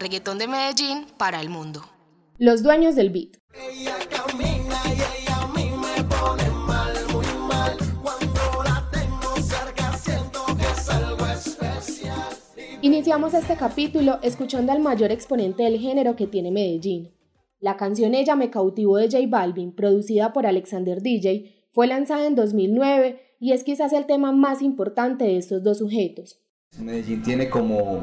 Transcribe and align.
Reggaetón 0.00 0.38
de 0.38 0.48
Medellín 0.48 1.04
para 1.18 1.42
el 1.42 1.50
mundo. 1.50 1.82
Los 2.38 2.62
dueños 2.62 2.94
del 2.94 3.10
beat. 3.10 3.36
Iniciamos 12.80 13.34
este 13.34 13.56
capítulo 13.56 14.18
escuchando 14.22 14.72
al 14.72 14.80
mayor 14.80 15.12
exponente 15.12 15.64
del 15.64 15.78
género 15.78 16.16
que 16.16 16.26
tiene 16.26 16.50
Medellín. 16.50 17.14
La 17.58 17.76
canción 17.76 18.14
Ella 18.14 18.36
me 18.36 18.48
cautivó 18.48 18.96
de 18.96 19.10
J 19.10 19.26
Balvin, 19.28 19.74
producida 19.74 20.32
por 20.32 20.46
Alexander 20.46 21.02
DJ, 21.02 21.68
fue 21.72 21.86
lanzada 21.86 22.26
en 22.26 22.36
2009 22.36 23.20
y 23.38 23.52
es 23.52 23.64
quizás 23.64 23.92
el 23.92 24.06
tema 24.06 24.32
más 24.32 24.62
importante 24.62 25.24
de 25.24 25.36
estos 25.36 25.62
dos 25.62 25.76
sujetos. 25.76 26.40
Medellín 26.78 27.22
tiene 27.22 27.48
como 27.48 28.00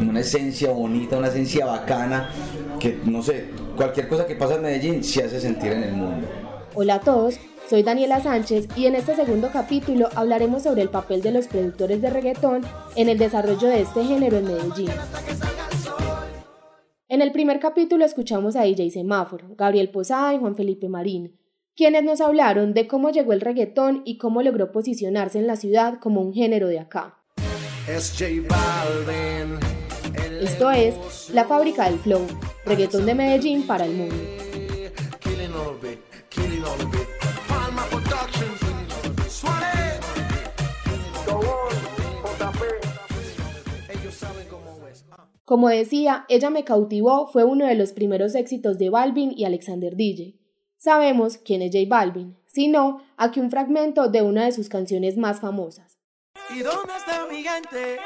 una 0.00 0.20
esencia 0.20 0.70
bonita, 0.70 1.18
una 1.18 1.28
esencia 1.28 1.66
bacana, 1.66 2.30
que 2.78 2.98
no 3.04 3.22
sé, 3.22 3.50
cualquier 3.76 4.08
cosa 4.08 4.26
que 4.26 4.34
pasa 4.34 4.56
en 4.56 4.62
Medellín 4.62 5.04
se 5.04 5.24
hace 5.24 5.40
sentir 5.40 5.72
en 5.72 5.84
el 5.84 5.92
mundo. 5.94 6.28
Hola 6.74 6.96
a 6.96 7.00
todos, 7.00 7.38
soy 7.68 7.82
Daniela 7.82 8.20
Sánchez 8.20 8.68
y 8.76 8.86
en 8.86 8.96
este 8.96 9.14
segundo 9.14 9.50
capítulo 9.52 10.08
hablaremos 10.14 10.64
sobre 10.64 10.82
el 10.82 10.88
papel 10.88 11.22
de 11.22 11.32
los 11.32 11.46
productores 11.46 12.02
de 12.02 12.10
reggaetón 12.10 12.62
en 12.96 13.08
el 13.08 13.18
desarrollo 13.18 13.68
de 13.68 13.80
este 13.80 14.04
género 14.04 14.38
en 14.38 14.44
Medellín. 14.44 14.90
En 17.08 17.22
el 17.22 17.32
primer 17.32 17.60
capítulo 17.60 18.04
escuchamos 18.04 18.56
a 18.56 18.62
DJ 18.62 18.90
Semáforo, 18.90 19.54
Gabriel 19.56 19.90
Posada 19.90 20.34
y 20.34 20.38
Juan 20.38 20.54
Felipe 20.54 20.88
Marín, 20.88 21.38
quienes 21.74 22.04
nos 22.04 22.20
hablaron 22.20 22.74
de 22.74 22.86
cómo 22.86 23.10
llegó 23.10 23.32
el 23.32 23.40
reggaetón 23.40 24.02
y 24.04 24.18
cómo 24.18 24.42
logró 24.42 24.70
posicionarse 24.70 25.38
en 25.38 25.46
la 25.46 25.56
ciudad 25.56 25.98
como 26.00 26.20
un 26.20 26.32
género 26.32 26.68
de 26.68 26.78
acá. 26.78 27.19
Esto 30.40 30.70
es 30.70 31.30
La 31.30 31.44
Fábrica 31.44 31.84
del 31.84 31.98
Flow, 31.98 32.26
reggaetón 32.64 33.06
de 33.06 33.14
Medellín 33.14 33.66
para 33.66 33.86
el 33.86 33.94
mundo. 33.94 34.16
Como 45.44 45.68
decía, 45.68 46.26
Ella 46.28 46.50
me 46.50 46.64
cautivó 46.64 47.26
fue 47.26 47.44
uno 47.44 47.66
de 47.66 47.74
los 47.74 47.92
primeros 47.92 48.34
éxitos 48.34 48.78
de 48.78 48.88
Balvin 48.88 49.32
y 49.36 49.44
Alexander 49.44 49.96
DJ. 49.96 50.38
Sabemos 50.76 51.38
quién 51.38 51.60
es 51.60 51.72
J 51.74 51.86
Balvin, 51.88 52.36
sino 52.46 53.02
aquí 53.16 53.40
un 53.40 53.50
fragmento 53.50 54.08
de 54.08 54.22
una 54.22 54.44
de 54.44 54.52
sus 54.52 54.68
canciones 54.68 55.16
más 55.16 55.40
famosas. 55.40 55.89
¿Y 56.52 56.62
dónde 56.62 56.92
está 56.96 57.26
mi 57.30 57.42
gente? 57.42 57.98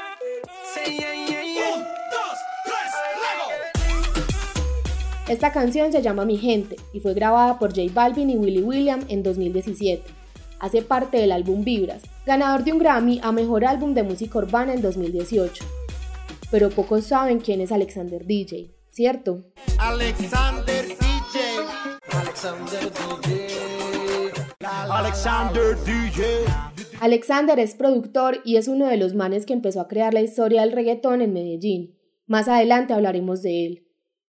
Esta 5.29 5.53
canción 5.53 5.91
se 5.91 6.03
llama 6.03 6.27
Mi 6.27 6.37
Gente 6.37 6.77
y 6.93 7.01
fue 7.01 7.15
grabada 7.15 7.59
por 7.59 7.71
J 7.71 7.91
Balvin 7.93 8.29
y 8.29 8.37
Willy 8.37 8.63
William 8.63 9.05
en 9.09 9.23
2017. 9.23 10.03
Hace 10.61 10.83
parte 10.83 11.17
del 11.17 11.33
álbum 11.33 11.65
Vibras, 11.65 12.03
ganador 12.27 12.65
de 12.65 12.73
un 12.73 12.79
Grammy 12.79 13.21
a 13.23 13.33
Mejor 13.33 13.65
Álbum 13.65 13.95
de 13.95 14.03
Música 14.03 14.39
Urbana 14.39 14.75
en 14.75 14.83
2018. 14.83 15.65
Pero 16.51 16.71
pocos 16.71 17.07
saben 17.07 17.41
quién 17.41 17.63
es 17.63 17.73
Alexander 17.73 18.27
DJ, 18.27 18.71
¿cierto? 18.91 19.45
Alexander 19.79 20.87
DJ. 20.87 21.67
Alexander 22.13 22.93
DJ. 23.23 24.33
Alexander 24.61 25.77
DJ. 25.85 26.64
Alexander 27.05 27.59
es 27.59 27.75
productor 27.75 28.41
y 28.47 28.57
es 28.57 28.67
uno 28.67 28.87
de 28.87 28.97
los 28.97 29.15
manes 29.15 29.45
que 29.45 29.53
empezó 29.53 29.83
a 29.83 29.89
crear 29.89 30.15
la 30.15 30.23
historia 30.23 30.63
del 30.63 30.73
reggaetón 30.73 31.21
en 31.21 31.35
Medellín. 31.35 31.99
Más 32.27 32.49
adelante 32.49 32.95
hablaremos 32.95 33.43
de 33.43 33.67
él. 33.67 33.87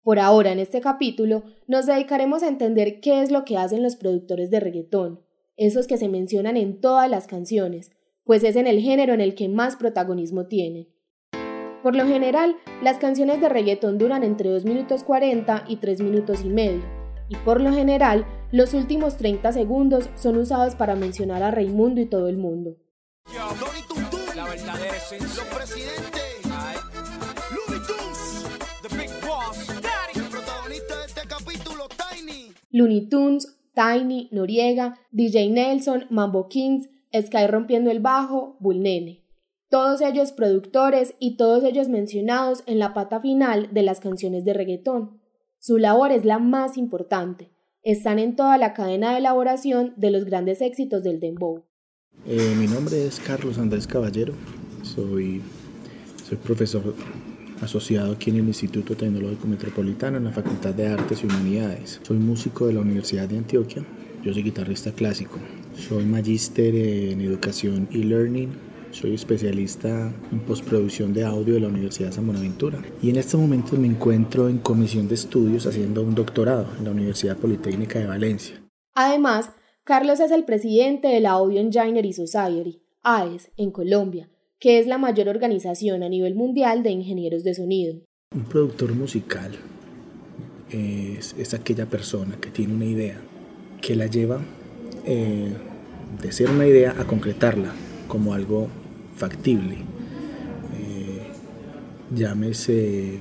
Por 0.02 0.18
ahora, 0.18 0.52
en 0.52 0.58
este 0.58 0.82
capítulo, 0.82 1.44
nos 1.66 1.86
dedicaremos 1.86 2.42
a 2.42 2.48
entender 2.48 3.00
qué 3.00 3.22
es 3.22 3.30
lo 3.30 3.46
que 3.46 3.56
hacen 3.56 3.82
los 3.82 3.96
productores 3.96 4.50
de 4.50 4.60
reggaetón, 4.60 5.24
esos 5.56 5.86
que 5.86 5.96
se 5.96 6.10
mencionan 6.10 6.58
en 6.58 6.78
todas 6.78 7.08
las 7.08 7.26
canciones, 7.26 7.90
pues 8.24 8.44
es 8.44 8.54
en 8.54 8.66
el 8.66 8.80
género 8.80 9.14
en 9.14 9.22
el 9.22 9.34
que 9.34 9.48
más 9.48 9.76
protagonismo 9.76 10.44
tienen. 10.44 10.88
Por 11.82 11.96
lo 11.96 12.06
general, 12.06 12.54
las 12.82 12.98
canciones 12.98 13.40
de 13.40 13.48
reggaetón 13.48 13.96
duran 13.96 14.24
entre 14.24 14.50
2 14.50 14.66
minutos 14.66 15.04
40 15.04 15.64
y 15.68 15.76
3 15.76 16.02
minutos 16.02 16.44
y 16.44 16.50
medio, 16.50 16.97
y 17.28 17.36
por 17.36 17.60
lo 17.60 17.72
general 17.72 18.26
los 18.50 18.74
últimos 18.74 19.16
30 19.16 19.52
segundos 19.52 20.08
son 20.14 20.38
usados 20.38 20.74
para 20.74 20.94
mencionar 20.94 21.42
a 21.42 21.50
Raimundo 21.50 22.00
y 22.00 22.06
todo 22.06 22.28
el 22.28 22.36
mundo. 22.36 22.76
Looney 32.70 33.08
Tunes, 33.08 33.58
Tiny, 33.74 34.28
Noriega, 34.32 34.98
DJ 35.10 35.50
Nelson, 35.50 36.06
Mambo 36.10 36.48
Kings, 36.48 36.88
Sky 37.14 37.46
rompiendo 37.46 37.90
el 37.90 38.00
bajo, 38.00 38.56
Bull 38.60 38.82
Nene. 38.82 39.24
Todos 39.70 40.00
ellos 40.00 40.32
productores 40.32 41.14
y 41.18 41.36
todos 41.36 41.64
ellos 41.64 41.88
mencionados 41.88 42.62
en 42.66 42.78
la 42.78 42.94
pata 42.94 43.20
final 43.20 43.68
de 43.72 43.82
las 43.82 44.00
canciones 44.00 44.44
de 44.44 44.54
reggaetón. 44.54 45.17
Su 45.60 45.76
labor 45.76 46.12
es 46.12 46.24
la 46.24 46.38
más 46.38 46.78
importante, 46.78 47.50
están 47.82 48.20
en 48.20 48.36
toda 48.36 48.58
la 48.58 48.74
cadena 48.74 49.10
de 49.10 49.18
elaboración 49.18 49.92
de 49.96 50.12
los 50.12 50.24
grandes 50.24 50.60
éxitos 50.60 51.02
del 51.02 51.18
dembow. 51.18 51.64
Eh, 52.26 52.54
mi 52.56 52.68
nombre 52.68 53.04
es 53.04 53.18
Carlos 53.18 53.58
Andrés 53.58 53.88
Caballero, 53.88 54.34
soy, 54.82 55.42
soy 56.24 56.38
profesor 56.38 56.94
asociado 57.60 58.12
aquí 58.12 58.30
en 58.30 58.36
el 58.36 58.46
Instituto 58.46 58.96
Tecnológico 58.96 59.48
Metropolitano 59.48 60.18
en 60.18 60.24
la 60.24 60.30
Facultad 60.30 60.74
de 60.74 60.86
Artes 60.86 61.24
y 61.24 61.26
Humanidades. 61.26 62.00
Soy 62.04 62.18
músico 62.18 62.68
de 62.68 62.74
la 62.74 62.80
Universidad 62.80 63.28
de 63.28 63.38
Antioquia, 63.38 63.84
yo 64.22 64.32
soy 64.32 64.44
guitarrista 64.44 64.92
clásico, 64.92 65.38
soy 65.76 66.04
magíster 66.04 66.72
en 66.76 67.20
educación 67.20 67.88
y 67.90 68.04
learning 68.04 68.67
soy 68.90 69.14
especialista 69.14 70.12
en 70.32 70.40
postproducción 70.40 71.12
de 71.12 71.24
audio 71.24 71.54
de 71.54 71.60
la 71.60 71.68
Universidad 71.68 72.08
de 72.08 72.14
San 72.14 72.26
Buenaventura 72.26 72.82
y 73.02 73.10
en 73.10 73.16
este 73.16 73.36
momento 73.36 73.76
me 73.76 73.86
encuentro 73.86 74.48
en 74.48 74.58
comisión 74.58 75.08
de 75.08 75.14
estudios 75.14 75.66
haciendo 75.66 76.02
un 76.02 76.14
doctorado 76.14 76.66
en 76.78 76.84
la 76.84 76.90
Universidad 76.90 77.36
Politécnica 77.36 77.98
de 77.98 78.06
Valencia. 78.06 78.62
Además, 78.94 79.50
Carlos 79.84 80.20
es 80.20 80.30
el 80.30 80.44
presidente 80.44 81.08
de 81.08 81.20
la 81.20 81.32
Audio 81.32 81.60
Engineering 81.60 82.14
Society, 82.14 82.82
AES, 83.02 83.50
en 83.56 83.70
Colombia, 83.70 84.28
que 84.58 84.78
es 84.78 84.86
la 84.86 84.98
mayor 84.98 85.28
organización 85.28 86.02
a 86.02 86.08
nivel 86.08 86.34
mundial 86.34 86.82
de 86.82 86.90
ingenieros 86.90 87.44
de 87.44 87.54
sonido. 87.54 88.00
Un 88.34 88.44
productor 88.44 88.92
musical 88.94 89.52
es, 90.70 91.34
es 91.38 91.54
aquella 91.54 91.86
persona 91.86 92.36
que 92.40 92.50
tiene 92.50 92.74
una 92.74 92.84
idea, 92.84 93.20
que 93.80 93.94
la 93.94 94.06
lleva 94.06 94.40
eh, 95.04 95.52
de 96.20 96.32
ser 96.32 96.50
una 96.50 96.66
idea 96.66 96.94
a 96.98 97.06
concretarla 97.06 97.72
como 98.08 98.34
algo 98.34 98.68
factible. 99.16 99.76
Eh, 100.78 101.28
llámese 102.14 103.20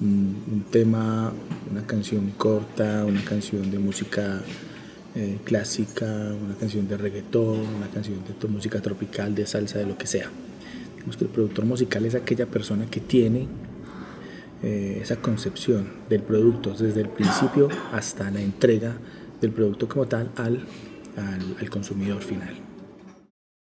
un, 0.00 0.64
tema, 0.70 1.32
una 1.70 1.86
canción 1.86 2.32
corta, 2.36 3.04
una 3.04 3.22
canción 3.24 3.70
de 3.70 3.78
música 3.78 4.40
eh, 5.14 5.38
clásica, 5.44 6.06
una 6.06 6.54
canción 6.58 6.88
de 6.88 6.96
reggaetón, 6.96 7.60
una 7.76 7.88
canción 7.92 8.18
de 8.24 8.48
música 8.48 8.80
tropical, 8.80 9.34
de 9.34 9.46
salsa, 9.46 9.78
de 9.78 9.86
lo 9.86 9.96
que 9.96 10.06
sea. 10.06 10.30
Digamos 10.94 11.16
que 11.16 11.24
el 11.24 11.30
productor 11.30 11.64
musical 11.64 12.04
es 12.06 12.14
aquella 12.14 12.46
persona 12.46 12.86
que 12.86 13.00
tiene 13.00 13.46
eh, 14.62 15.00
esa 15.02 15.16
concepción 15.16 15.88
del 16.08 16.22
producto 16.22 16.70
desde 16.70 17.00
el 17.00 17.08
principio 17.08 17.68
hasta 17.92 18.30
la 18.30 18.40
entrega 18.40 18.96
del 19.40 19.50
producto 19.50 19.88
como 19.88 20.06
tal 20.06 20.30
al, 20.36 20.64
al 21.60 21.70
consumidor 21.70 22.22
final. 22.22 22.71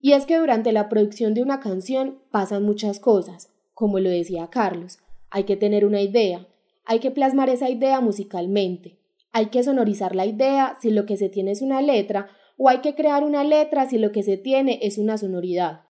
Y 0.01 0.13
es 0.13 0.25
que 0.25 0.37
durante 0.37 0.71
la 0.71 0.89
producción 0.89 1.35
de 1.35 1.43
una 1.43 1.59
canción 1.59 2.17
pasan 2.31 2.63
muchas 2.63 2.99
cosas, 2.99 3.49
como 3.75 3.99
lo 3.99 4.09
decía 4.09 4.49
Carlos, 4.49 4.97
hay 5.29 5.43
que 5.43 5.55
tener 5.55 5.85
una 5.85 6.01
idea, 6.01 6.47
hay 6.85 6.99
que 6.99 7.11
plasmar 7.11 7.49
esa 7.49 7.69
idea 7.69 8.01
musicalmente, 8.01 8.97
hay 9.31 9.47
que 9.47 9.61
sonorizar 9.61 10.15
la 10.15 10.25
idea 10.25 10.75
si 10.81 10.89
lo 10.89 11.05
que 11.05 11.17
se 11.17 11.29
tiene 11.29 11.51
es 11.51 11.61
una 11.61 11.83
letra, 11.83 12.29
o 12.57 12.67
hay 12.67 12.79
que 12.79 12.95
crear 12.95 13.23
una 13.23 13.43
letra 13.43 13.87
si 13.87 13.99
lo 13.99 14.11
que 14.11 14.23
se 14.23 14.37
tiene 14.37 14.79
es 14.81 14.97
una 14.97 15.19
sonoridad. 15.19 15.81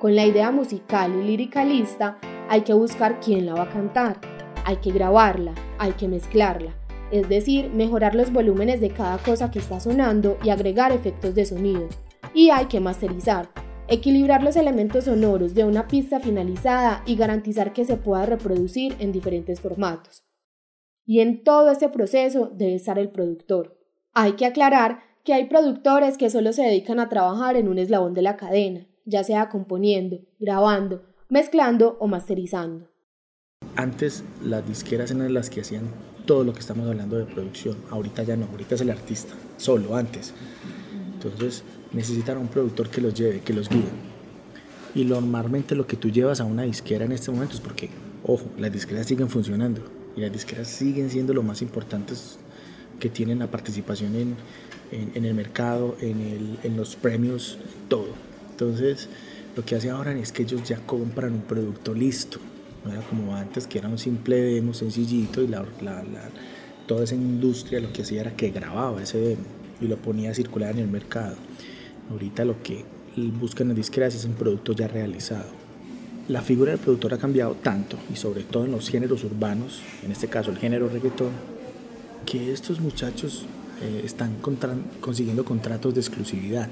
Con 0.00 0.16
la 0.16 0.26
idea 0.26 0.50
musical 0.50 1.14
y 1.14 1.26
liricalista 1.26 2.18
hay 2.48 2.62
que 2.62 2.72
buscar 2.72 3.20
quién 3.20 3.44
la 3.44 3.54
va 3.54 3.64
a 3.64 3.70
cantar, 3.70 4.18
hay 4.64 4.76
que 4.76 4.92
grabarla, 4.92 5.54
hay 5.78 5.92
que 5.92 6.08
mezclarla, 6.08 6.74
es 7.10 7.28
decir, 7.28 7.68
mejorar 7.68 8.14
los 8.14 8.32
volúmenes 8.32 8.80
de 8.80 8.90
cada 8.90 9.18
cosa 9.18 9.50
que 9.50 9.58
está 9.58 9.78
sonando 9.78 10.38
y 10.42 10.48
agregar 10.48 10.90
efectos 10.90 11.34
de 11.34 11.44
sonido 11.44 11.88
y 12.34 12.50
hay 12.50 12.66
que 12.66 12.80
masterizar, 12.80 13.50
equilibrar 13.88 14.42
los 14.42 14.56
elementos 14.56 15.04
sonoros 15.04 15.54
de 15.54 15.64
una 15.64 15.86
pista 15.86 16.20
finalizada 16.20 17.02
y 17.06 17.16
garantizar 17.16 17.72
que 17.72 17.84
se 17.84 17.96
pueda 17.96 18.26
reproducir 18.26 18.96
en 18.98 19.12
diferentes 19.12 19.60
formatos. 19.60 20.24
Y 21.04 21.20
en 21.20 21.42
todo 21.42 21.70
este 21.70 21.88
proceso 21.88 22.50
debe 22.54 22.76
estar 22.76 22.98
el 22.98 23.10
productor. 23.10 23.78
Hay 24.14 24.32
que 24.32 24.46
aclarar 24.46 25.00
que 25.24 25.34
hay 25.34 25.44
productores 25.44 26.18
que 26.18 26.30
solo 26.30 26.52
se 26.52 26.62
dedican 26.62 27.00
a 27.00 27.08
trabajar 27.08 27.56
en 27.56 27.68
un 27.68 27.78
eslabón 27.78 28.14
de 28.14 28.22
la 28.22 28.36
cadena, 28.36 28.86
ya 29.04 29.24
sea 29.24 29.48
componiendo, 29.48 30.18
grabando, 30.38 31.02
mezclando 31.28 31.96
o 32.00 32.06
masterizando. 32.06 32.88
Antes 33.76 34.24
las 34.44 34.66
disqueras 34.66 35.10
eran 35.10 35.32
las 35.32 35.48
que 35.48 35.60
hacían 35.60 35.88
todo 36.26 36.44
lo 36.44 36.52
que 36.52 36.60
estamos 36.60 36.86
hablando 36.88 37.16
de 37.16 37.24
producción. 37.24 37.76
Ahorita 37.90 38.22
ya 38.22 38.36
no, 38.36 38.46
ahorita 38.46 38.74
es 38.74 38.80
el 38.80 38.90
artista, 38.90 39.34
solo 39.56 39.96
antes. 39.96 40.34
Entonces 41.28 41.62
necesitan 41.92 42.38
un 42.38 42.48
productor 42.48 42.88
que 42.88 43.00
los 43.00 43.14
lleve, 43.14 43.40
que 43.40 43.52
los 43.52 43.68
guíe. 43.68 43.84
Y 44.94 45.04
normalmente 45.04 45.74
lo 45.74 45.86
que 45.86 45.96
tú 45.96 46.10
llevas 46.10 46.40
a 46.40 46.44
una 46.44 46.62
disquera 46.62 47.04
en 47.04 47.12
este 47.12 47.30
momento 47.30 47.54
es 47.54 47.60
porque, 47.60 47.90
ojo, 48.24 48.44
las 48.58 48.72
disqueras 48.72 49.06
siguen 49.06 49.28
funcionando 49.28 49.82
y 50.16 50.20
las 50.20 50.32
disqueras 50.32 50.68
siguen 50.68 51.10
siendo 51.10 51.32
lo 51.32 51.42
más 51.42 51.62
importantes 51.62 52.38
que 53.00 53.08
tienen 53.08 53.38
la 53.38 53.50
participación 53.50 54.14
en, 54.16 54.36
en, 55.14 55.24
el 55.24 55.34
mercado, 55.34 55.96
en, 56.00 56.20
el, 56.20 56.58
en 56.62 56.76
los 56.76 56.94
premios, 56.94 57.58
todo. 57.88 58.08
Entonces, 58.50 59.08
lo 59.56 59.64
que 59.64 59.76
hace 59.76 59.90
ahora 59.90 60.12
es 60.12 60.30
que 60.30 60.42
ellos 60.42 60.62
ya 60.64 60.78
compran 60.86 61.32
un 61.32 61.42
producto 61.42 61.94
listo. 61.94 62.38
No 62.84 62.92
era 62.92 63.00
como 63.02 63.34
antes, 63.34 63.66
que 63.66 63.78
era 63.78 63.88
un 63.88 63.98
simple 63.98 64.36
demo 64.36 64.74
sencillito 64.74 65.40
y 65.40 65.46
la, 65.46 65.64
la, 65.80 66.02
la, 66.02 66.28
toda 66.86 67.04
esa 67.04 67.14
industria 67.14 67.80
lo 67.80 67.92
que 67.92 68.02
hacía 68.02 68.20
era 68.20 68.36
que 68.36 68.50
grababa 68.50 69.02
ese 69.02 69.18
demo 69.18 69.61
y 69.80 69.86
lo 69.86 69.96
ponía 69.96 70.30
a 70.30 70.34
circular 70.34 70.72
en 70.72 70.80
el 70.80 70.88
mercado. 70.88 71.36
Ahorita 72.10 72.44
lo 72.44 72.62
que 72.62 72.84
buscan 73.16 73.70
en 73.70 73.76
disqueras 73.76 74.14
es 74.14 74.24
un 74.24 74.34
producto 74.34 74.72
ya 74.72 74.88
realizado. 74.88 75.46
La 76.28 76.40
figura 76.40 76.70
del 76.70 76.80
productor 76.80 77.14
ha 77.14 77.18
cambiado 77.18 77.54
tanto, 77.54 77.96
y 78.12 78.16
sobre 78.16 78.44
todo 78.44 78.64
en 78.64 78.72
los 78.72 78.88
géneros 78.88 79.24
urbanos, 79.24 79.82
en 80.04 80.12
este 80.12 80.28
caso 80.28 80.50
el 80.50 80.58
género 80.58 80.88
reggaetón, 80.88 81.32
que 82.24 82.52
estos 82.52 82.80
muchachos 82.80 83.44
eh, 83.82 84.02
están 84.04 84.36
consiguiendo 85.00 85.44
contratos 85.44 85.94
de 85.94 86.00
exclusividad. 86.00 86.68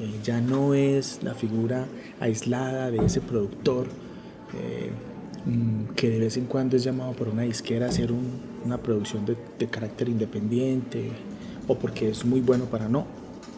Eh, 0.00 0.10
ya 0.24 0.40
no 0.40 0.74
es 0.74 1.20
la 1.22 1.34
figura 1.34 1.86
aislada 2.18 2.90
de 2.90 3.04
ese 3.04 3.20
productor 3.20 3.86
eh, 4.54 4.90
mm, 5.44 5.94
que 5.94 6.08
de 6.08 6.18
vez 6.18 6.36
en 6.38 6.46
cuando 6.46 6.76
es 6.76 6.84
llamado 6.84 7.12
por 7.12 7.28
una 7.28 7.42
disquera 7.42 7.86
a 7.86 7.88
hacer 7.90 8.10
una 8.64 8.78
producción 8.78 9.26
de, 9.26 9.36
de, 9.58 9.66
carácter 9.68 10.08
independiente 10.08 11.10
o 11.68 11.76
porque 11.76 12.10
es 12.10 12.24
muy 12.24 12.40
bueno 12.40 12.64
para 12.66 12.88
no, 12.88 13.06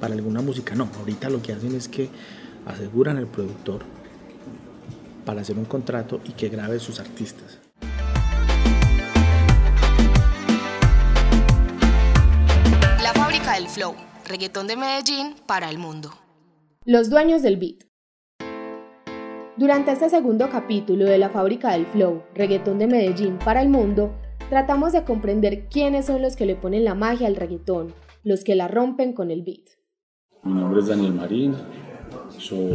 para 0.01 0.15
alguna 0.15 0.41
música 0.41 0.75
no. 0.75 0.89
Ahorita 0.99 1.31
lo 1.31 1.43
que 1.43 1.53
hacen 1.53 1.75
es 1.75 1.89
que 1.89 2.09
aseguran 2.67 3.17
al 3.17 3.27
productor 3.27 3.83
para 5.25 5.43
hacer 5.43 5.59
un 5.59 5.65
contrato 5.65 6.21
y 6.25 6.33
que 6.33 6.49
grabe 6.49 6.79
sus 6.79 7.01
artistas. 7.01 7.59
La 13.03 13.13
fábrica 13.15 13.55
del 13.55 13.69
flow, 13.69 13.95
reggaetón 14.27 14.67
de 14.67 14.77
Medellín 14.77 15.35
para 15.47 15.71
el 15.71 15.79
mundo. 15.79 16.13
Los 16.85 17.11
dueños 17.11 17.43
del 17.43 17.59
beat. 17.59 17.85
Durante 19.59 19.93
este 19.93 20.09
segundo 20.09 20.49
capítulo 20.51 21.05
de 21.05 21.19
La 21.19 21.31
fábrica 21.31 21.73
del 21.73 21.87
flow, 21.87 22.23
reggaetón 22.35 22.79
de 22.79 22.87
Medellín 22.87 23.39
para 23.39 23.61
el 23.61 23.69
mundo, 23.69 24.15
tratamos 24.49 24.93
de 24.93 25.05
comprender 25.05 25.69
quiénes 25.69 26.07
son 26.07 26.23
los 26.23 26.37
que 26.37 26.47
le 26.47 26.57
ponen 26.57 26.85
la 26.85 26.95
magia 26.95 27.27
al 27.27 27.37
reggaetón, 27.37 27.95
los 28.25 28.45
que 28.45 28.55
la 28.55 28.69
rompen 28.69 29.13
con 29.13 29.31
el 29.31 29.43
beat. 29.43 29.65
Mi 30.43 30.55
nombre 30.55 30.81
es 30.81 30.87
Daniel 30.87 31.13
Marín, 31.13 31.55
soy 32.39 32.75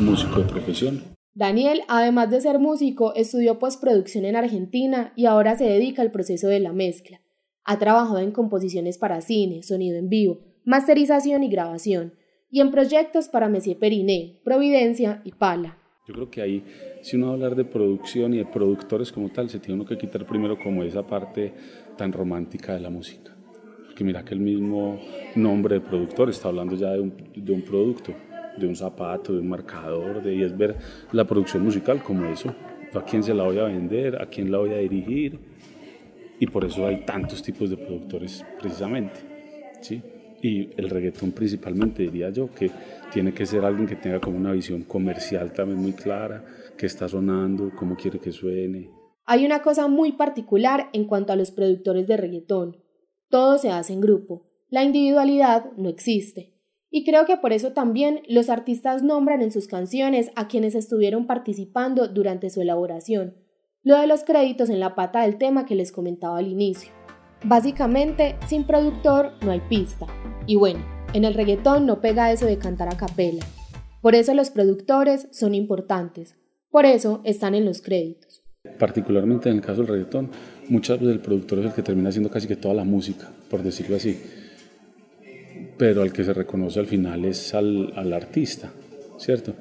músico 0.00 0.40
de 0.40 0.46
profesión. 0.46 1.02
Daniel, 1.34 1.82
además 1.88 2.30
de 2.30 2.40
ser 2.40 2.58
músico, 2.58 3.14
estudió 3.14 3.58
postproducción 3.58 4.24
en 4.24 4.36
Argentina 4.36 5.12
y 5.14 5.26
ahora 5.26 5.56
se 5.56 5.64
dedica 5.64 6.02
al 6.02 6.10
proceso 6.10 6.48
de 6.48 6.60
la 6.60 6.72
mezcla. 6.72 7.20
Ha 7.64 7.78
trabajado 7.78 8.18
en 8.18 8.32
composiciones 8.32 8.98
para 8.98 9.20
cine, 9.20 9.62
sonido 9.62 9.98
en 9.98 10.08
vivo, 10.08 10.40
masterización 10.64 11.42
y 11.42 11.48
grabación, 11.48 12.14
y 12.50 12.60
en 12.60 12.70
proyectos 12.70 13.28
para 13.28 13.48
Messier 13.48 13.78
Periné, 13.78 14.40
Providencia 14.44 15.20
y 15.24 15.32
Pala. 15.32 15.79
Yo 16.10 16.14
creo 16.14 16.30
que 16.30 16.42
ahí, 16.42 16.64
si 17.02 17.14
uno 17.14 17.26
va 17.26 17.32
a 17.32 17.34
hablar 17.36 17.54
de 17.54 17.64
producción 17.64 18.34
y 18.34 18.38
de 18.38 18.44
productores 18.44 19.12
como 19.12 19.28
tal, 19.28 19.48
se 19.48 19.60
tiene 19.60 19.80
uno 19.80 19.88
que 19.88 19.96
quitar 19.96 20.26
primero 20.26 20.58
como 20.58 20.82
esa 20.82 21.06
parte 21.06 21.52
tan 21.96 22.12
romántica 22.12 22.74
de 22.74 22.80
la 22.80 22.90
música. 22.90 23.32
Porque 23.86 24.02
mira 24.02 24.24
que 24.24 24.34
el 24.34 24.40
mismo 24.40 24.98
nombre 25.36 25.76
de 25.76 25.80
productor 25.80 26.28
está 26.28 26.48
hablando 26.48 26.74
ya 26.74 26.90
de 26.90 27.00
un, 27.00 27.14
de 27.32 27.52
un 27.52 27.62
producto, 27.62 28.12
de 28.58 28.66
un 28.66 28.74
zapato, 28.74 29.32
de 29.32 29.38
un 29.38 29.48
marcador, 29.48 30.20
de, 30.20 30.34
y 30.34 30.42
es 30.42 30.58
ver 30.58 30.76
la 31.12 31.24
producción 31.24 31.62
musical 31.62 32.02
como 32.02 32.26
eso. 32.26 32.52
¿A 32.92 33.04
quién 33.04 33.22
se 33.22 33.32
la 33.32 33.44
voy 33.44 33.58
a 33.58 33.64
vender? 33.64 34.20
¿A 34.20 34.26
quién 34.26 34.50
la 34.50 34.58
voy 34.58 34.70
a 34.70 34.78
dirigir? 34.78 35.38
Y 36.40 36.46
por 36.48 36.64
eso 36.64 36.88
hay 36.88 37.04
tantos 37.04 37.40
tipos 37.40 37.70
de 37.70 37.76
productores 37.76 38.44
precisamente. 38.58 39.20
¿sí? 39.80 40.02
Y 40.42 40.70
el 40.76 40.88
reggaetón 40.88 41.32
principalmente, 41.32 42.02
diría 42.04 42.30
yo, 42.30 42.52
que 42.54 42.70
tiene 43.12 43.34
que 43.34 43.46
ser 43.46 43.64
alguien 43.64 43.86
que 43.86 43.96
tenga 43.96 44.20
como 44.20 44.38
una 44.38 44.52
visión 44.52 44.82
comercial 44.82 45.52
también 45.52 45.78
muy 45.78 45.92
clara, 45.92 46.44
que 46.76 46.86
está 46.86 47.08
sonando, 47.08 47.72
cómo 47.76 47.96
quiere 47.96 48.18
que 48.18 48.32
suene. 48.32 48.90
Hay 49.26 49.44
una 49.44 49.62
cosa 49.62 49.86
muy 49.86 50.12
particular 50.12 50.88
en 50.92 51.04
cuanto 51.04 51.32
a 51.32 51.36
los 51.36 51.50
productores 51.50 52.06
de 52.06 52.16
reggaetón. 52.16 52.76
Todo 53.28 53.58
se 53.58 53.70
hace 53.70 53.92
en 53.92 54.00
grupo. 54.00 54.50
La 54.70 54.82
individualidad 54.82 55.72
no 55.76 55.88
existe. 55.88 56.56
Y 56.90 57.04
creo 57.04 57.24
que 57.24 57.36
por 57.36 57.52
eso 57.52 57.72
también 57.72 58.22
los 58.28 58.50
artistas 58.50 59.02
nombran 59.02 59.42
en 59.42 59.52
sus 59.52 59.68
canciones 59.68 60.32
a 60.34 60.48
quienes 60.48 60.74
estuvieron 60.74 61.26
participando 61.26 62.08
durante 62.08 62.50
su 62.50 62.60
elaboración. 62.60 63.36
Lo 63.82 63.96
de 63.96 64.06
los 64.06 64.24
créditos 64.24 64.68
en 64.68 64.80
la 64.80 64.94
pata 64.94 65.22
del 65.22 65.38
tema 65.38 65.64
que 65.64 65.76
les 65.76 65.92
comentaba 65.92 66.38
al 66.38 66.48
inicio. 66.48 66.92
Básicamente, 67.44 68.36
sin 68.46 68.64
productor 68.64 69.32
no 69.42 69.52
hay 69.52 69.60
pista. 69.60 70.06
Y 70.50 70.56
bueno, 70.56 70.80
en 71.14 71.24
el 71.24 71.34
reggaetón 71.34 71.86
no 71.86 72.00
pega 72.00 72.32
eso 72.32 72.44
de 72.44 72.58
cantar 72.58 72.88
a 72.88 72.96
capela. 72.96 73.46
Por 74.02 74.16
eso 74.16 74.34
los 74.34 74.50
productores 74.50 75.28
son 75.30 75.54
importantes. 75.54 76.34
Por 76.72 76.86
eso 76.86 77.20
están 77.22 77.54
en 77.54 77.64
los 77.64 77.80
créditos. 77.80 78.42
Particularmente 78.76 79.48
en 79.48 79.58
el 79.58 79.62
caso 79.62 79.82
del 79.82 79.92
reggaetón, 79.92 80.28
muchas 80.68 80.98
veces 80.98 81.14
el 81.14 81.20
productor 81.20 81.60
es 81.60 81.66
el 81.66 81.72
que 81.72 81.84
termina 81.84 82.08
haciendo 82.08 82.30
casi 82.30 82.48
que 82.48 82.56
toda 82.56 82.74
la 82.74 82.82
música, 82.82 83.30
por 83.48 83.62
decirlo 83.62 83.94
así. 83.94 84.20
Pero 85.78 86.02
al 86.02 86.12
que 86.12 86.24
se 86.24 86.34
reconoce 86.34 86.80
al 86.80 86.86
final 86.88 87.24
es 87.26 87.54
al, 87.54 87.92
al 87.94 88.12
artista, 88.12 88.72
¿cierto? 89.18 89.54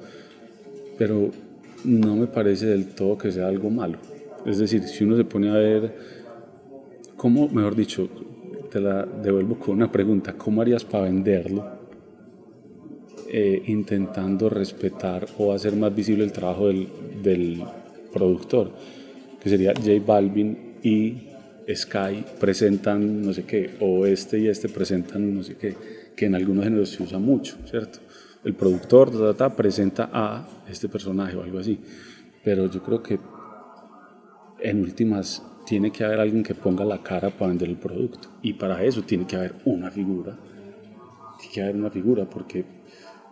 Pero 0.98 1.30
no 1.84 2.16
me 2.16 2.26
parece 2.26 2.66
del 2.66 2.96
todo 2.96 3.16
que 3.16 3.32
sea 3.32 3.48
algo 3.48 3.70
malo. 3.70 4.00
Es 4.44 4.58
decir, 4.58 4.82
si 4.88 5.04
uno 5.04 5.18
se 5.18 5.24
pone 5.24 5.52
a 5.52 5.54
ver 5.54 5.96
cómo, 7.16 7.48
mejor 7.48 7.76
dicho, 7.76 8.10
te 8.70 8.80
la 8.80 9.06
devuelvo 9.06 9.58
con 9.58 9.76
una 9.76 9.92
pregunta, 9.92 10.34
¿cómo 10.34 10.62
harías 10.62 10.84
para 10.84 11.06
venderlo? 11.06 11.80
Eh, 13.32 13.64
intentando 13.68 14.50
respetar 14.50 15.28
o 15.38 15.54
hacer 15.54 15.76
más 15.76 15.94
visible 15.94 16.24
el 16.24 16.32
trabajo 16.32 16.68
del, 16.68 16.88
del 17.22 17.64
productor, 18.12 18.72
que 19.40 19.50
sería 19.50 19.74
J 19.76 20.04
Balvin 20.06 20.78
y 20.82 21.30
Sky 21.76 22.26
presentan 22.40 23.22
no 23.22 23.34
sé 23.34 23.44
qué, 23.44 23.76
o 23.80 24.06
este 24.06 24.40
y 24.40 24.48
este 24.48 24.70
presentan 24.70 25.36
no 25.36 25.44
sé 25.44 25.56
qué, 25.56 25.76
que 26.16 26.26
en 26.26 26.36
algunos 26.36 26.64
géneros 26.64 26.90
se 26.90 27.04
usa 27.04 27.20
mucho, 27.20 27.58
¿cierto? 27.66 28.00
El 28.44 28.56
productor 28.56 29.12
ta, 29.12 29.18
ta, 29.18 29.34
ta, 29.34 29.56
presenta 29.56 30.10
a 30.12 30.48
este 30.70 30.90
personaje 30.90 31.36
o 31.36 31.44
algo 31.44 31.60
así, 31.60 31.80
pero 32.44 32.70
yo 32.70 32.82
creo 32.82 33.04
que 33.04 33.20
en 34.62 34.82
últimas 34.82 35.44
tiene 35.70 35.92
que 35.92 36.04
haber 36.04 36.20
alguien 36.20 36.42
que 36.42 36.56
ponga 36.56 36.84
la 36.84 37.04
cara 37.04 37.30
para 37.30 37.50
vender 37.50 37.70
el 37.70 37.78
producto. 37.78 38.30
Y 38.42 38.54
para 38.54 38.84
eso 38.84 39.04
tiene 39.04 39.28
que 39.28 39.36
haber 39.36 39.54
una 39.66 39.92
figura. 39.92 40.36
Tiene 41.38 41.54
que 41.54 41.62
haber 41.62 41.76
una 41.76 41.92
figura, 41.92 42.28
porque 42.28 42.66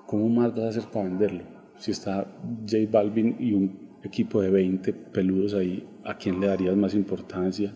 ¿cómo 0.06 0.30
más 0.30 0.54
vas 0.54 0.66
a 0.66 0.68
hacer 0.68 0.84
para 0.92 1.06
venderlo? 1.06 1.42
Si 1.80 1.90
está 1.90 2.28
J 2.62 2.78
Balvin 2.92 3.38
y 3.40 3.54
un 3.54 3.98
equipo 4.04 4.40
de 4.40 4.52
20 4.52 4.94
peludos 4.94 5.56
ahí, 5.56 5.84
¿a 6.06 6.16
quién 6.16 6.40
le 6.40 6.46
darías 6.46 6.78
más 6.78 6.94
importancia? 6.94 7.74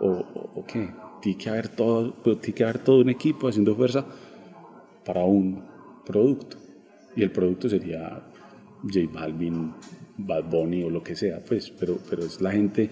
¿O, 0.00 0.08
o, 0.08 0.60
o 0.60 0.64
qué? 0.64 0.88
Tiene 1.20 1.36
que, 1.36 1.50
haber 1.50 1.68
todo, 1.68 2.14
tiene 2.14 2.54
que 2.54 2.64
haber 2.64 2.78
todo 2.78 2.98
un 2.98 3.10
equipo 3.10 3.46
haciendo 3.46 3.76
fuerza 3.76 4.06
para 5.04 5.22
un 5.22 5.66
producto. 6.06 6.56
Y 7.14 7.22
el 7.22 7.30
producto 7.30 7.68
sería 7.68 8.22
J 8.84 9.00
Balvin, 9.12 9.74
Bad 10.16 10.44
Bunny 10.44 10.82
o 10.82 10.88
lo 10.88 11.02
que 11.02 11.14
sea, 11.14 11.44
pues, 11.44 11.70
pero, 11.70 11.98
pero 12.08 12.24
es 12.24 12.40
la 12.40 12.52
gente 12.52 12.90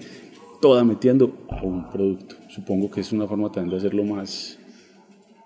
toda 0.60 0.84
metiendo 0.84 1.32
a 1.48 1.62
un 1.62 1.90
producto. 1.90 2.36
Supongo 2.48 2.90
que 2.90 3.00
es 3.00 3.12
una 3.12 3.26
forma 3.26 3.50
también 3.50 3.70
de 3.70 3.76
hacerlo 3.78 4.04
más, 4.04 4.58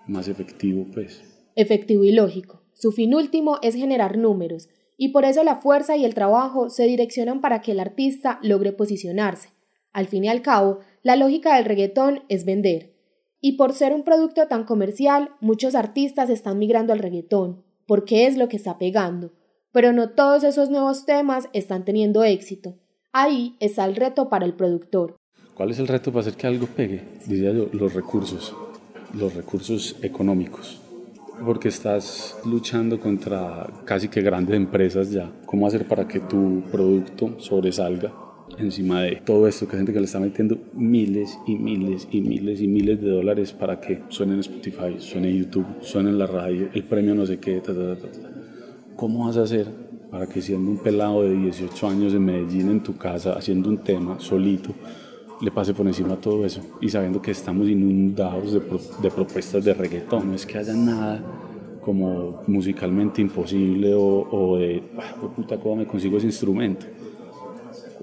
más 0.07 0.27
efectivo, 0.27 0.85
pues. 0.93 1.23
Efectivo 1.55 2.03
y 2.03 2.11
lógico. 2.11 2.61
Su 2.73 2.91
fin 2.91 3.15
último 3.15 3.57
es 3.61 3.75
generar 3.75 4.17
números, 4.17 4.67
y 4.97 5.09
por 5.09 5.25
eso 5.25 5.43
la 5.43 5.57
fuerza 5.57 5.97
y 5.97 6.05
el 6.05 6.13
trabajo 6.13 6.69
se 6.69 6.85
direccionan 6.85 7.41
para 7.41 7.61
que 7.61 7.71
el 7.71 7.79
artista 7.79 8.39
logre 8.41 8.73
posicionarse. 8.73 9.49
Al 9.93 10.07
fin 10.07 10.25
y 10.25 10.29
al 10.29 10.41
cabo, 10.41 10.79
la 11.03 11.15
lógica 11.15 11.55
del 11.55 11.65
reggaetón 11.65 12.23
es 12.27 12.45
vender. 12.45 12.95
Y 13.39 13.53
por 13.53 13.73
ser 13.73 13.93
un 13.93 14.03
producto 14.03 14.47
tan 14.47 14.65
comercial, 14.65 15.29
muchos 15.39 15.75
artistas 15.75 16.29
están 16.29 16.57
migrando 16.57 16.93
al 16.93 16.99
reggaetón, 16.99 17.63
porque 17.87 18.25
es 18.25 18.37
lo 18.37 18.49
que 18.49 18.57
está 18.57 18.77
pegando. 18.77 19.33
Pero 19.71 19.93
no 19.93 20.11
todos 20.11 20.43
esos 20.43 20.69
nuevos 20.69 21.05
temas 21.05 21.49
están 21.53 21.85
teniendo 21.85 22.23
éxito. 22.23 22.77
Ahí 23.17 23.55
está 23.61 23.85
el 23.85 23.95
reto 23.95 24.27
para 24.27 24.43
el 24.43 24.55
productor. 24.55 25.15
¿Cuál 25.53 25.71
es 25.71 25.79
el 25.79 25.87
reto 25.87 26.11
para 26.11 26.19
hacer 26.19 26.33
que 26.33 26.47
algo 26.47 26.67
pegue? 26.67 27.01
Diría 27.25 27.53
yo, 27.53 27.69
los 27.71 27.93
recursos, 27.93 28.53
los 29.17 29.33
recursos 29.33 29.95
económicos. 30.01 30.81
Porque 31.45 31.69
estás 31.69 32.37
luchando 32.43 32.99
contra 32.99 33.67
casi 33.85 34.09
que 34.09 34.19
grandes 34.19 34.57
empresas 34.57 35.11
ya. 35.11 35.31
¿Cómo 35.45 35.65
hacer 35.65 35.87
para 35.87 36.05
que 36.09 36.19
tu 36.19 36.63
producto 36.69 37.39
sobresalga? 37.39 38.11
encima 38.57 39.01
de 39.01 39.15
todo 39.25 39.47
esto, 39.47 39.65
que 39.65 39.75
hay 39.75 39.79
gente 39.79 39.93
que 39.93 39.99
le 39.99 40.05
está 40.05 40.19
metiendo 40.19 40.57
miles 40.73 41.39
y 41.47 41.55
miles 41.55 42.07
y 42.11 42.21
miles 42.21 42.61
y 42.61 42.67
miles 42.67 43.01
de 43.01 43.09
dólares 43.09 43.53
para 43.53 43.81
que 43.81 44.03
suene 44.09 44.33
en 44.33 44.41
Spotify, 44.41 44.95
suene 44.99 45.29
en 45.29 45.37
YouTube, 45.39 45.65
suene 45.81 46.09
en 46.09 46.19
la 46.19 46.27
radio, 46.27 46.69
el 46.73 46.83
premio 46.83 47.15
no 47.15 47.25
sé 47.25 47.39
qué, 47.39 47.59
ta, 47.59 47.73
ta, 47.73 47.95
ta, 47.95 48.07
¿cómo 48.95 49.25
vas 49.25 49.35
a 49.37 49.41
hacer 49.41 49.84
para 50.15 50.27
que 50.27 50.41
siendo 50.41 50.71
un 50.71 50.77
pelado 50.77 51.23
de 51.23 51.35
18 51.35 51.89
años 51.89 52.13
en 52.13 52.23
Medellín 52.23 52.69
en 52.71 52.81
tu 52.81 52.95
casa 52.95 53.33
haciendo 53.33 53.67
un 53.67 53.79
tema 53.79 54.17
solito, 54.17 54.69
le 55.41 55.51
pase 55.51 55.73
por 55.73 55.85
encima 55.85 56.15
todo 56.15 56.45
eso 56.45 56.61
y 56.79 56.87
sabiendo 56.87 57.21
que 57.21 57.31
estamos 57.31 57.67
inundados 57.67 58.53
de, 58.53 58.61
de 59.01 59.11
propuestas 59.11 59.65
de 59.65 59.73
reggaetón, 59.73 60.29
no 60.29 60.33
es 60.33 60.45
que 60.45 60.57
haya 60.57 60.73
nada 60.73 61.21
como 61.81 62.43
musicalmente 62.47 63.21
imposible 63.21 63.91
o, 63.93 64.55
de, 64.57 64.81
puta, 65.35 65.59
¿cómo 65.59 65.75
me 65.75 65.85
consigo 65.85 66.17
ese 66.17 66.27
instrumento? 66.27 66.85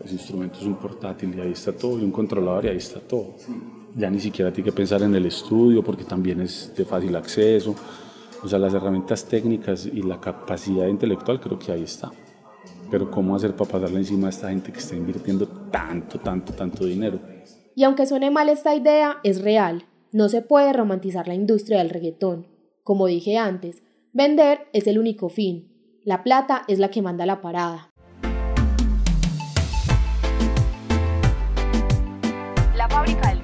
Ese 0.05 0.13
instrumento 0.13 0.59
es 0.61 0.67
un 0.67 0.75
portátil 0.75 1.35
y 1.35 1.41
ahí 1.41 1.53
está 1.53 1.73
todo, 1.73 1.99
y 1.99 2.05
un 2.05 2.13
controlador 2.13 2.67
y 2.67 2.69
ahí 2.69 2.77
está 2.77 3.01
todo. 3.01 3.37
Ya 3.97 4.11
ni 4.11 4.21
siquiera 4.21 4.53
tiene 4.53 4.69
que 4.69 4.77
pensar 4.77 5.01
en 5.01 5.15
el 5.15 5.25
estudio 5.25 5.83
porque 5.83 6.05
también 6.05 6.43
es 6.43 6.75
de 6.77 6.85
fácil 6.85 7.17
acceso. 7.17 7.75
O 8.43 8.49
sea, 8.49 8.59
las 8.59 8.75
herramientas 8.75 9.25
técnicas 9.25 9.87
y 9.87 10.03
la 10.03 10.21
capacidad 10.21 10.89
intelectual 10.89 11.41
creo 11.41 11.59
que 11.59 11.71
ahí 11.71 11.85
está. 11.85 12.11
Pero 12.91 13.11
¿cómo 13.11 13.37
hacer 13.37 13.55
para 13.55 13.71
pasarle 13.71 13.99
encima 13.99 14.27
a 14.27 14.31
esta 14.31 14.49
gente 14.49 14.73
que 14.73 14.81
está 14.81 14.97
invirtiendo 14.97 15.47
tanto, 15.71 16.19
tanto, 16.19 16.53
tanto 16.53 16.85
dinero? 16.85 17.21
Y 17.75 17.85
aunque 17.85 18.05
suene 18.05 18.31
mal 18.31 18.49
esta 18.49 18.75
idea, 18.75 19.19
es 19.23 19.43
real. 19.43 19.85
No 20.11 20.29
se 20.29 20.43
puede 20.43 20.73
romantizar 20.73 21.29
la 21.29 21.35
industria 21.35 21.79
del 21.79 21.91
reggaetón. 21.91 22.49
Como 22.83 23.07
dije 23.07 23.39
antes, 23.39 23.83
vender 24.13 24.67
es 24.73 24.87
el 24.89 24.99
único 24.99 25.29
fin. 25.29 25.73
La 26.05 26.25
plata 26.25 26.65
es 26.67 26.81
la 26.81 26.91
que 26.91 27.01
manda 27.01 27.25
la 27.25 27.41
parada. 27.41 27.93
La 32.77 32.89
fábrica 32.89 33.29
del 33.31 33.42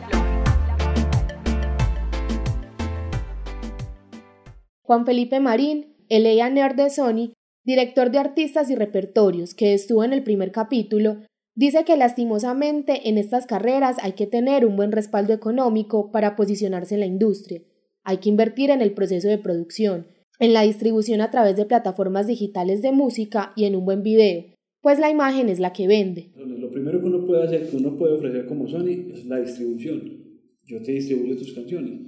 Juan 4.88 5.06
Felipe 5.06 5.38
Marín, 5.38 5.94
el 6.08 6.24
Nerd 6.54 6.74
de 6.74 6.90
Sony, 6.90 7.32
director 7.62 8.10
de 8.10 8.18
artistas 8.18 8.70
y 8.70 8.74
repertorios, 8.74 9.54
que 9.54 9.74
estuvo 9.74 10.02
en 10.02 10.12
el 10.12 10.24
primer 10.24 10.50
capítulo, 10.50 11.18
dice 11.54 11.84
que 11.84 11.96
lastimosamente 11.96 13.08
en 13.08 13.18
estas 13.18 13.46
carreras 13.46 13.98
hay 14.00 14.14
que 14.14 14.26
tener 14.26 14.66
un 14.66 14.74
buen 14.74 14.90
respaldo 14.90 15.32
económico 15.32 16.10
para 16.10 16.34
posicionarse 16.34 16.94
en 16.94 17.00
la 17.00 17.06
industria 17.06 17.60
hay 18.08 18.20
que 18.20 18.30
invertir 18.30 18.70
en 18.70 18.80
el 18.80 18.92
proceso 18.92 19.28
de 19.28 19.36
producción, 19.36 20.06
en 20.40 20.54
la 20.54 20.62
distribución 20.62 21.20
a 21.20 21.30
través 21.30 21.56
de 21.56 21.66
plataformas 21.66 22.26
digitales 22.26 22.80
de 22.80 22.90
música 22.90 23.52
y 23.54 23.64
en 23.64 23.76
un 23.76 23.84
buen 23.84 24.02
video, 24.02 24.46
pues 24.80 24.98
la 24.98 25.10
imagen 25.10 25.50
es 25.50 25.60
la 25.60 25.74
que 25.74 25.86
vende. 25.86 26.30
Lo 26.34 26.70
primero 26.70 27.00
que 27.00 27.04
uno 27.04 27.26
puede 27.26 27.44
hacer, 27.44 27.68
que 27.68 27.76
uno 27.76 27.98
puede 27.98 28.14
ofrecer 28.14 28.46
como 28.46 28.66
Sony, 28.66 29.10
es 29.12 29.26
la 29.26 29.40
distribución. 29.40 30.24
Yo 30.64 30.80
te 30.80 30.92
distribuyo 30.92 31.36
tus 31.36 31.52
canciones. 31.52 32.00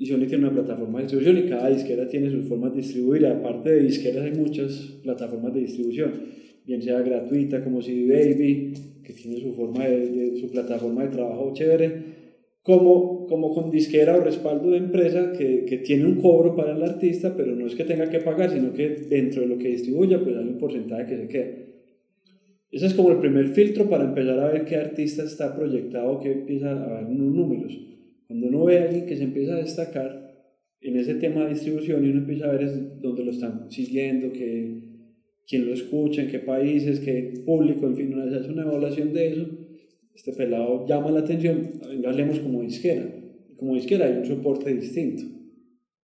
Y 0.00 0.06
Sony 0.06 0.26
tiene 0.26 0.48
una 0.48 0.52
plataforma 0.52 0.98
de 0.98 1.04
distribución 1.04 1.44
y 1.44 1.50
cada 1.50 1.68
disquera 1.68 2.08
tiene 2.08 2.30
sus 2.30 2.48
formas 2.48 2.72
de 2.72 2.78
distribuir. 2.78 3.26
aparte 3.26 3.68
de 3.68 3.82
disqueras 3.82 4.24
hay 4.24 4.32
muchas 4.32 4.72
plataformas 5.02 5.52
de 5.52 5.60
distribución, 5.60 6.12
bien 6.64 6.80
sea 6.80 7.02
gratuita 7.02 7.62
como 7.62 7.82
CD 7.82 8.08
Baby, 8.08 8.72
que 9.04 9.12
tiene 9.12 9.38
su, 9.38 9.52
forma 9.52 9.86
de 9.86 10.38
su 10.40 10.50
plataforma 10.50 11.02
de 11.02 11.10
trabajo 11.10 11.52
chévere, 11.52 11.92
como, 12.62 13.26
como 13.26 13.52
con 13.52 13.70
disquera 13.70 14.16
o 14.16 14.20
respaldo 14.22 14.70
de 14.70 14.78
empresa 14.78 15.32
que, 15.36 15.66
que, 15.66 15.76
tiene 15.78 16.06
un 16.06 16.14
cobro 16.14 16.56
para 16.56 16.74
el 16.74 16.82
artista, 16.82 17.36
pero 17.36 17.54
no 17.54 17.66
es 17.66 17.74
que 17.74 17.84
tenga 17.84 18.08
que 18.08 18.20
pagar, 18.20 18.50
sino 18.50 18.72
que 18.72 18.88
dentro 19.06 19.42
de 19.42 19.48
lo 19.48 19.58
que 19.58 19.68
distribuya, 19.68 20.18
pues 20.18 20.34
hay 20.34 20.48
un 20.48 20.56
porcentaje 20.56 21.04
que 21.04 21.16
se 21.18 21.28
queda. 21.28 21.50
Ese 22.70 22.86
es 22.86 22.94
como 22.94 23.10
el 23.10 23.18
primer 23.18 23.48
filtro 23.48 23.90
para 23.90 24.04
empezar 24.04 24.40
a 24.40 24.50
ver 24.50 24.64
qué 24.64 24.76
artista 24.76 25.24
está 25.24 25.54
proyectado, 25.54 26.20
que 26.20 26.32
empieza 26.32 26.70
a 26.70 27.02
ver 27.02 27.04
unos 27.04 27.34
números. 27.34 27.89
Cuando 28.30 28.46
uno 28.46 28.64
ve 28.64 28.78
a 28.78 28.84
alguien 28.84 29.06
que 29.06 29.16
se 29.16 29.24
empieza 29.24 29.54
a 29.54 29.58
destacar 29.58 30.30
en 30.80 30.96
ese 30.96 31.16
tema 31.16 31.42
de 31.42 31.54
distribución 31.54 32.06
y 32.06 32.10
uno 32.10 32.20
empieza 32.20 32.46
a 32.46 32.52
ver 32.52 33.00
dónde 33.00 33.24
lo 33.24 33.32
están 33.32 33.68
siguiendo, 33.72 34.32
que, 34.32 34.84
quién 35.48 35.66
lo 35.66 35.74
escucha, 35.74 36.22
en 36.22 36.28
qué 36.28 36.38
países, 36.38 37.00
qué 37.00 37.42
público, 37.44 37.88
en 37.88 37.96
fin, 37.96 38.14
uno 38.14 38.22
hace 38.22 38.52
una 38.52 38.62
evaluación 38.62 39.12
de 39.12 39.32
eso 39.32 39.46
este 40.20 40.32
pelado 40.34 40.86
llama 40.86 41.10
la 41.10 41.20
atención, 41.20 41.70
hablemos 42.06 42.40
como 42.40 42.60
disquera. 42.60 43.06
Como 43.56 43.74
disquera 43.74 44.04
hay 44.04 44.18
un 44.18 44.26
soporte 44.26 44.74
distinto. 44.74 45.22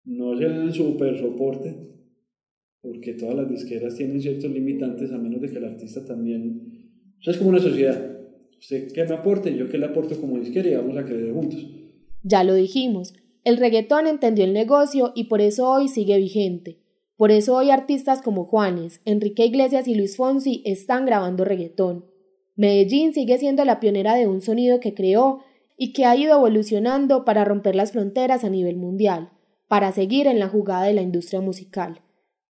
No 0.06 0.34
es 0.34 0.42
el 0.42 0.74
super 0.74 1.18
soporte, 1.20 1.76
porque 2.82 3.14
todas 3.16 3.36
las 3.36 3.50
disqueras 3.50 3.96
tienen 3.96 4.22
ciertos 4.22 4.50
limitantes, 4.52 5.12
a 5.12 5.18
menos 5.18 5.42
de 5.42 5.50
que 5.50 5.58
el 5.58 5.66
artista 5.66 6.06
también... 6.06 6.94
O 7.20 7.24
sea, 7.24 7.34
es 7.34 7.38
como 7.38 7.50
una 7.50 7.60
sociedad. 7.60 8.20
Usted 8.58 8.92
que 8.94 9.04
me 9.04 9.16
aporte, 9.16 9.54
yo 9.54 9.68
que 9.68 9.78
le 9.78 9.86
aporto 9.86 10.20
como 10.20 10.40
disquera 10.40 10.70
y 10.70 10.76
vamos 10.76 10.96
a 10.96 11.04
crecer 11.04 11.34
juntos. 11.34 11.75
Ya 12.28 12.44
lo 12.44 12.56
dijimos, 12.56 13.14
el 13.44 13.58
reggaetón 13.58 14.08
entendió 14.08 14.46
el 14.46 14.54
negocio 14.54 15.12
y 15.14 15.26
por 15.26 15.42
eso 15.42 15.70
hoy 15.70 15.88
sigue 15.88 16.18
vigente. 16.18 16.80
Por 17.18 17.30
eso 17.30 17.56
hoy 17.56 17.70
artistas 17.70 18.24
como 18.24 18.46
Juanes, 18.46 19.00
Enrique 19.06 19.46
Iglesias 19.46 19.88
y 19.88 19.94
Luis 19.94 20.18
Fonsi 20.18 20.64
están 20.66 21.06
grabando 21.06 21.46
reggaetón. 21.46 22.06
Medellín 22.56 23.14
sigue 23.14 23.38
siendo 23.38 23.64
la 23.64 23.80
pionera 23.80 24.16
de 24.16 24.26
un 24.26 24.42
sonido 24.42 24.80
que 24.80 24.96
creó 24.96 25.44
y 25.78 25.94
que 25.94 26.06
ha 26.06 26.16
ido 26.16 26.36
evolucionando 26.36 27.26
para 27.26 27.46
romper 27.46 27.76
las 27.76 27.92
fronteras 27.92 28.44
a 28.44 28.50
nivel 28.50 28.76
mundial, 28.76 29.30
para 29.68 29.92
seguir 29.92 30.26
en 30.26 30.40
la 30.40 30.50
jugada 30.50 30.86
de 30.86 30.94
la 30.94 31.04
industria 31.04 31.42
musical. 31.42 32.02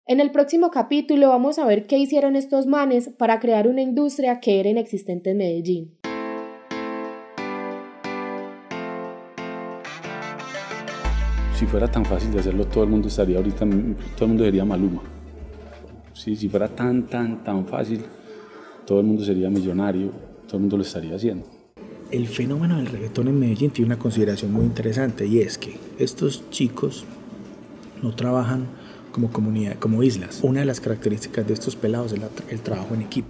En 0.06 0.20
el 0.20 0.30
próximo 0.30 0.70
capítulo 0.70 1.30
vamos 1.30 1.58
a 1.58 1.66
ver 1.66 1.88
qué 1.88 1.98
hicieron 1.98 2.36
estos 2.36 2.66
manes 2.68 3.08
para 3.08 3.40
crear 3.40 3.66
una 3.66 3.82
industria 3.82 4.38
que 4.38 4.60
era 4.60 4.68
inexistente 4.68 5.30
en 5.30 5.38
Medellín. 5.38 6.03
Si 11.64 11.70
fuera 11.70 11.90
tan 11.90 12.04
fácil 12.04 12.30
de 12.30 12.40
hacerlo, 12.40 12.66
todo 12.66 12.84
el 12.84 12.90
mundo 12.90 13.08
estaría 13.08 13.38
ahorita, 13.38 13.60
todo 13.60 14.26
el 14.26 14.28
mundo 14.28 14.44
sería 14.44 14.66
Maluma. 14.66 15.00
si 16.12 16.46
fuera 16.50 16.68
tan, 16.68 17.04
tan, 17.04 17.42
tan 17.42 17.66
fácil, 17.66 18.04
todo 18.86 19.00
el 19.00 19.06
mundo 19.06 19.24
sería 19.24 19.48
millonario, 19.48 20.10
todo 20.46 20.58
el 20.58 20.60
mundo 20.60 20.76
lo 20.76 20.82
estaría 20.82 21.16
haciendo. 21.16 21.46
El 22.10 22.26
fenómeno 22.26 22.76
del 22.76 22.88
reggaetón 22.88 23.28
en 23.28 23.40
Medellín 23.40 23.70
tiene 23.70 23.86
una 23.86 23.98
consideración 23.98 24.52
muy 24.52 24.66
interesante 24.66 25.26
y 25.26 25.40
es 25.40 25.56
que 25.56 25.78
estos 25.98 26.50
chicos 26.50 27.06
no 28.02 28.14
trabajan 28.14 28.66
como 29.10 29.32
comunidad, 29.32 29.78
como 29.78 30.02
islas. 30.02 30.40
Una 30.42 30.60
de 30.60 30.66
las 30.66 30.80
características 30.80 31.46
de 31.46 31.54
estos 31.54 31.76
pelados 31.76 32.12
es 32.12 32.20
el 32.50 32.60
trabajo 32.60 32.94
en 32.94 33.00
equipo. 33.00 33.28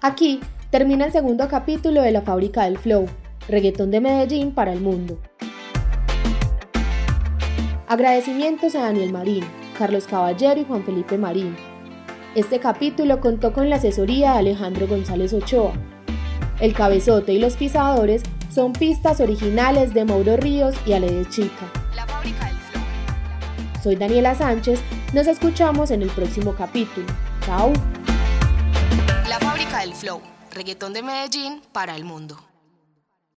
Aquí 0.00 0.38
termina 0.72 1.04
el 1.04 1.12
segundo 1.12 1.48
capítulo 1.48 2.00
de 2.00 2.12
La 2.12 2.22
Fábrica 2.22 2.64
del 2.64 2.78
Flow, 2.78 3.06
reggaetón 3.46 3.90
de 3.90 4.00
Medellín 4.00 4.52
para 4.52 4.72
el 4.72 4.80
mundo. 4.80 5.20
Agradecimientos 7.86 8.74
a 8.74 8.84
Daniel 8.84 9.12
Marín, 9.12 9.44
Carlos 9.78 10.06
Caballero 10.06 10.58
y 10.58 10.64
Juan 10.64 10.82
Felipe 10.82 11.18
Marín. 11.18 11.54
Este 12.34 12.58
capítulo 12.58 13.20
contó 13.20 13.52
con 13.52 13.68
la 13.68 13.76
asesoría 13.76 14.32
de 14.32 14.38
Alejandro 14.38 14.88
González 14.88 15.34
Ochoa. 15.34 15.74
El 16.58 16.72
cabezote 16.72 17.34
y 17.34 17.38
los 17.38 17.56
pisadores 17.58 18.22
son 18.48 18.72
pistas 18.72 19.20
originales 19.20 19.92
de 19.92 20.06
Mauro 20.06 20.38
Ríos 20.38 20.74
y 20.86 20.94
Ale 20.94 21.12
de 21.12 21.28
Chica. 21.28 21.70
La 21.94 22.06
fábrica 22.06 22.46
del 22.46 22.56
flow. 22.56 22.82
Soy 23.82 23.96
Daniela 23.96 24.34
Sánchez, 24.34 24.80
nos 25.12 25.26
escuchamos 25.26 25.90
en 25.90 26.00
el 26.00 26.08
próximo 26.08 26.54
capítulo. 26.54 27.06
Chao. 27.44 27.74
La 29.28 29.38
fábrica 29.38 29.80
del 29.80 29.92
flow, 29.92 30.22
reggaetón 30.52 30.92
de 30.92 31.02
Medellín 31.02 31.62
para 31.72 31.96
el 31.96 32.04
mundo. 32.04 32.51